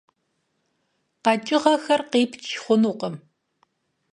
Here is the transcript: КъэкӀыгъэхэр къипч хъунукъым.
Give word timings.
КъэкӀыгъэхэр 1.23 2.01
къипч 2.11 2.43
хъунукъым. 2.61 3.15